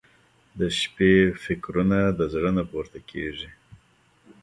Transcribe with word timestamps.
•د 0.59 0.61
شپې 0.79 1.13
فکرونه 1.43 1.99
د 2.17 2.19
زړه 2.33 2.51
نه 2.57 2.63
پورته 2.69 2.99
کېږي. 3.09 3.49